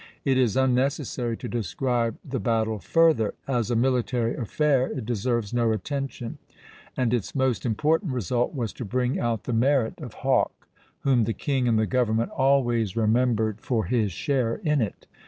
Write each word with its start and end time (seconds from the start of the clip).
It 0.25 0.35
is 0.35 0.57
unnecessary 0.57 1.37
to 1.37 1.47
describe 1.47 2.17
the 2.25 2.39
battle 2.39 2.79
further; 2.79 3.35
as 3.47 3.69
a 3.69 3.75
military 3.75 4.35
affair 4.35 4.87
it 4.87 5.05
deserves 5.05 5.53
no 5.53 5.71
attention, 5.71 6.39
and 6.97 7.13
its 7.13 7.35
most 7.35 7.67
important 7.67 8.11
result 8.11 8.55
was 8.55 8.73
to 8.73 8.83
bring 8.83 9.19
out 9.19 9.43
the 9.43 9.53
merit 9.53 10.01
of 10.01 10.15
Hawke, 10.25 10.67
whom 11.01 11.25
the 11.25 11.33
king 11.33 11.67
and 11.67 11.77
the 11.77 11.85
government 11.85 12.31
always 12.31 12.95
remembered 12.95 13.61
for 13.61 13.85
his 13.85 14.11
share 14.11 14.55
in 14.63 14.81
it. 14.81 15.05